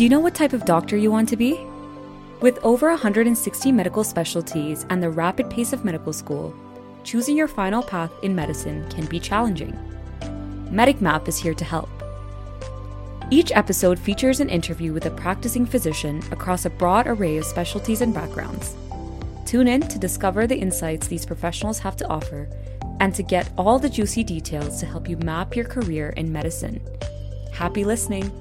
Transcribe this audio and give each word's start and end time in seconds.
Do 0.00 0.04
you 0.04 0.08
know 0.08 0.20
what 0.20 0.34
type 0.34 0.54
of 0.54 0.64
doctor 0.64 0.96
you 0.96 1.10
want 1.10 1.28
to 1.28 1.36
be? 1.36 1.60
With 2.40 2.58
over 2.64 2.88
160 2.88 3.70
medical 3.70 4.02
specialties 4.02 4.86
and 4.88 5.02
the 5.02 5.10
rapid 5.10 5.50
pace 5.50 5.74
of 5.74 5.84
medical 5.84 6.14
school, 6.14 6.54
choosing 7.04 7.36
your 7.36 7.46
final 7.46 7.82
path 7.82 8.10
in 8.22 8.34
medicine 8.34 8.88
can 8.88 9.04
be 9.04 9.20
challenging. 9.20 9.78
MedicMap 10.72 11.28
is 11.28 11.36
here 11.36 11.52
to 11.52 11.66
help. 11.66 11.90
Each 13.30 13.52
episode 13.52 13.98
features 13.98 14.40
an 14.40 14.48
interview 14.48 14.94
with 14.94 15.04
a 15.04 15.10
practicing 15.10 15.66
physician 15.66 16.22
across 16.32 16.64
a 16.64 16.70
broad 16.70 17.06
array 17.06 17.36
of 17.36 17.44
specialties 17.44 18.00
and 18.00 18.14
backgrounds. 18.14 18.74
Tune 19.44 19.68
in 19.68 19.82
to 19.82 19.98
discover 19.98 20.46
the 20.46 20.56
insights 20.56 21.08
these 21.08 21.26
professionals 21.26 21.78
have 21.80 21.96
to 21.96 22.08
offer 22.08 22.48
and 23.00 23.14
to 23.14 23.22
get 23.22 23.52
all 23.58 23.78
the 23.78 23.90
juicy 23.90 24.24
details 24.24 24.80
to 24.80 24.86
help 24.86 25.10
you 25.10 25.18
map 25.18 25.54
your 25.54 25.66
career 25.66 26.14
in 26.16 26.32
medicine. 26.32 26.80
Happy 27.52 27.84
listening! 27.84 28.32